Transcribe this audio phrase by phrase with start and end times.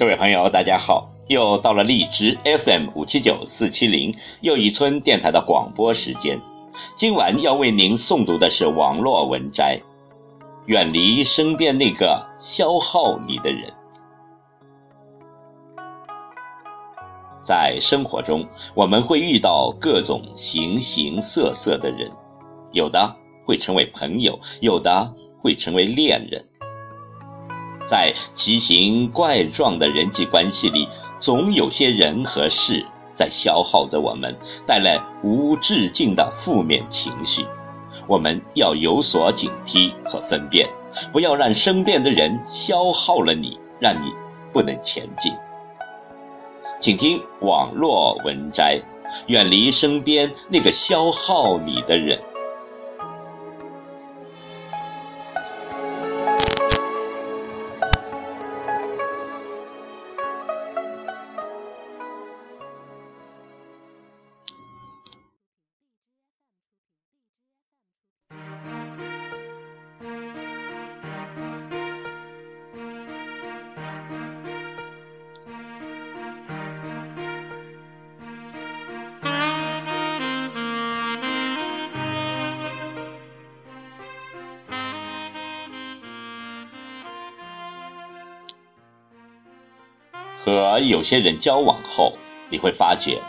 [0.00, 1.10] 各位朋友，大家好！
[1.28, 6.40] 又到了荔枝 FM 五七九四七零又一村电台的广播时间。
[6.96, 9.78] 今晚要为您诵读的是网络文摘：
[10.64, 13.70] 远离身边那个消耗你的人。
[17.42, 22.10] 在生活中，我们会遇到各种形形色色的人，
[22.72, 26.42] 有的会成为朋友，有的会成为恋人。
[27.84, 30.86] 在奇形怪状的人际关系里，
[31.18, 37.44] 总有些人和事在消耗着我们，带来无止境的负面情绪。
[38.06, 40.68] 我们要有所警惕和分辨，
[41.12, 44.12] 不要让身边的人消耗了你，让你
[44.52, 45.32] 不能前进。
[46.78, 48.80] 请听网络文摘：
[49.26, 52.18] 远离身边那个消耗你的人。
[90.44, 92.14] 和有些人交往后，
[92.48, 93.20] 你会发觉，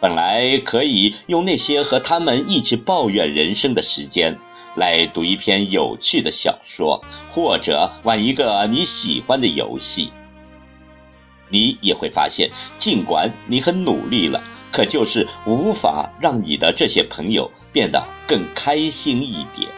[0.00, 4.38] 本来可以用那些和他们一起抱怨人生的时间，
[4.76, 10.12] 来读一篇有趣的小说，或者玩一个你喜欢的游戏。
[11.50, 19.68] 你也会发现，尽管你很努力了，可就是无法让你的这些朋友变得更开心一点。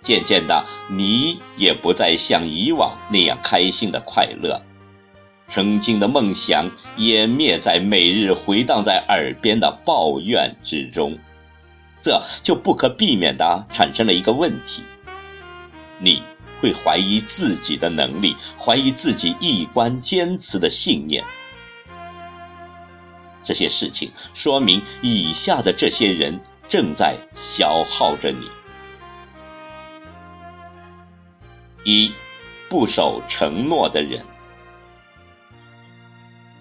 [0.00, 4.62] 渐渐的，你也不再像以往那样开心的快乐，
[5.48, 11.18] 曾经的梦想湮灭在每日回荡在耳边的抱怨之中，
[12.00, 14.84] 这就不可避免的产生了一个问题：
[15.98, 16.22] 你
[16.60, 21.24] 会怀疑自己的能力，怀疑自己一贯坚持的信念。
[23.42, 28.48] 这些事情说明，以下的这些人正在消耗着你。
[31.84, 32.12] 一，
[32.68, 34.24] 不守承诺的人，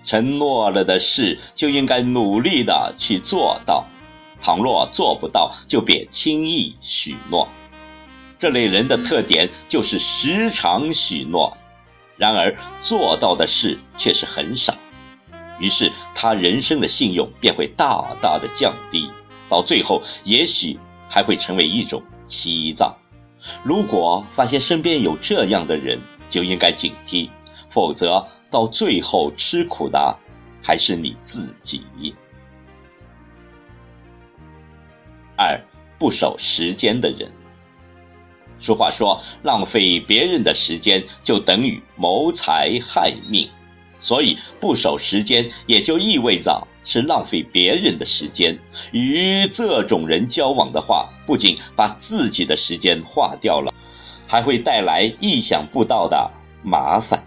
[0.03, 3.85] 承诺了的事就应该努力的去做到，
[4.40, 7.47] 倘若做不到，就别轻易许诺。
[8.40, 11.57] 这类人的特点就是时常许诺，
[12.16, 14.74] 然而做到的事却是很少，
[15.59, 19.12] 于是他人生的信用便会大大的降低，
[19.50, 22.96] 到最后也许还会成为一种欺诈。
[23.64, 27.30] 如果发现身边有这样的人，就应该警惕，
[27.70, 30.18] 否则到最后吃苦的
[30.62, 31.86] 还是你自己。
[35.36, 35.60] 二，
[35.98, 37.32] 不守时间的人。
[38.58, 43.50] 俗话说，浪费别人的时间就等于谋财害命。
[44.00, 48.58] 所以，不守时间也就意味着是浪费别人的时间。
[48.94, 53.74] 与这种人交往的话，不仅把自己的时间花掉了，
[54.28, 56.32] 还会带来意想不到的
[56.64, 57.22] 麻烦。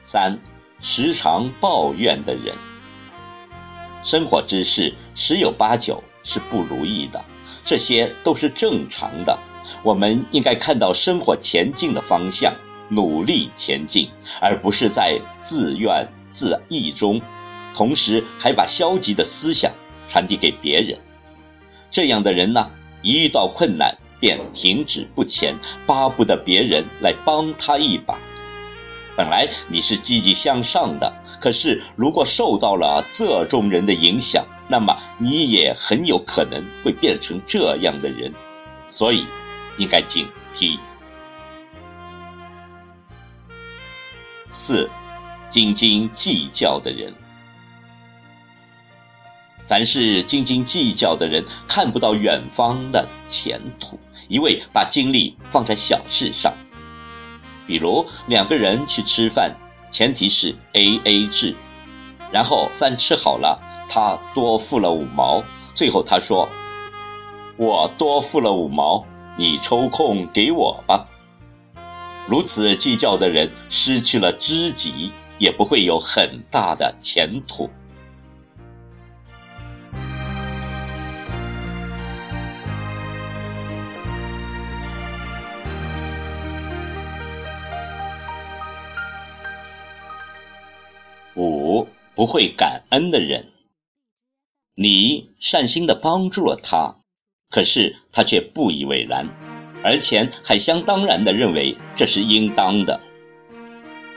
[0.00, 0.38] 三，
[0.78, 2.54] 时常抱怨的人，
[4.04, 7.24] 生活之事十有八九是不如意的。
[7.64, 9.38] 这些都是正常的，
[9.82, 12.54] 我们应该看到生活前进的方向，
[12.88, 14.10] 努力前进，
[14.40, 17.20] 而不是在自怨自艾中，
[17.74, 19.72] 同时还把消极的思想
[20.06, 20.98] 传递给别人。
[21.90, 22.70] 这样的人呢，
[23.02, 25.56] 一遇到困难便停止不前，
[25.86, 28.20] 巴不得别人来帮他一把。
[29.16, 31.10] 本来你是积极向上的，
[31.40, 38.32] 可是如果受到了这种人的影响，那么你也很有可能会变成这样的人，
[38.88, 39.24] 所以
[39.78, 40.78] 应该警惕。
[44.46, 44.88] 四，
[45.48, 47.12] 斤斤计较的人，
[49.64, 53.98] 凡是斤斤计较的人，看不到远方的前途，
[54.28, 56.54] 一味把精力放在小事上。
[57.66, 59.56] 比如两个人去吃饭，
[59.90, 61.56] 前提是 A A 制，
[62.36, 65.42] 然后饭吃好了，他多付了五毛，
[65.72, 66.46] 最后他说
[67.56, 69.06] ：“我多付了五毛，
[69.38, 71.08] 你抽空给我吧。”
[72.28, 77.70] 如此计较的人，失去了知己，也不会有很大的前途。
[92.16, 93.52] 不会感恩的人。
[94.74, 96.96] 你善心的帮助了他，
[97.50, 99.28] 可是他却不以为然，
[99.84, 103.00] 而且还相当然的认为这是应当的。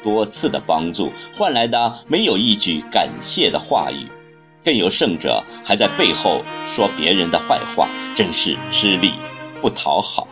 [0.01, 4.07] 多次的帮助换来的没有一句感谢的话语，
[4.63, 9.11] 更有甚者还在背后说别人的坏话，真是吃力
[9.59, 10.28] 不讨好。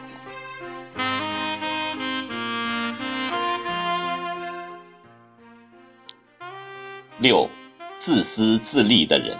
[7.19, 7.49] 六，
[7.95, 9.37] 自私自利的人。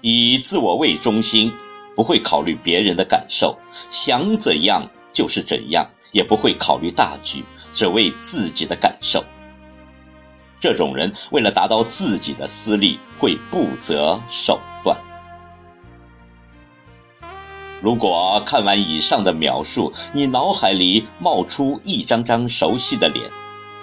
[0.00, 1.52] 以自我为中心，
[1.96, 3.58] 不会考虑别人的感受，
[3.88, 9.24] 想怎样就是怎样，也不会考虑大局，只为自己的感受。
[10.60, 14.96] 这种人为了达到自己的私利，会不择手段。
[17.82, 23.30] 如果看完以上的描述，你脑海里冒出一张张熟悉的脸，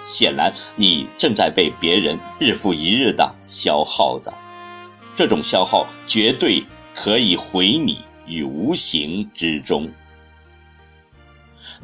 [0.02, 4.32] 显然你正在被别人日复一日的消耗着。
[5.14, 6.64] 这种消耗绝对
[6.94, 9.90] 可以毁你于无形之中。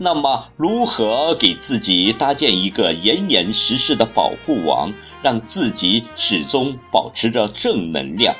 [0.00, 4.93] 那么，如何给自己搭建一个严严实实的保护网，
[5.23, 8.35] 让自己始终保持着正能量，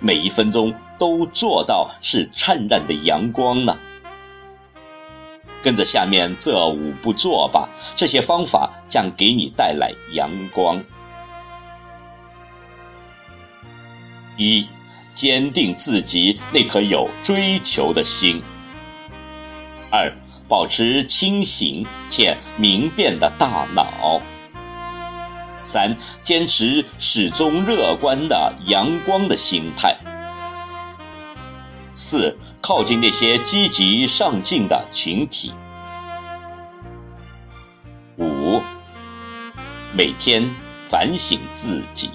[0.00, 3.78] 每一分钟都做到是灿烂的阳光呢？
[5.62, 10.82] 跟着下面这五步做吧，这些方法将给你带来阳光。
[14.36, 14.66] 一，
[15.14, 18.42] 坚定自己那颗有追求的心。
[19.90, 20.12] 二，
[20.48, 24.20] 保持清醒且明辨的大脑。
[25.58, 29.96] 三，坚持始终乐观的阳光的心态。
[31.92, 35.52] 四，靠近那些积极上进的群体。
[38.16, 38.60] 五，
[39.96, 42.10] 每天反省自己。